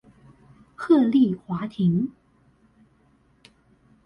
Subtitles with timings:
[0.75, 2.11] 鶴唳華亭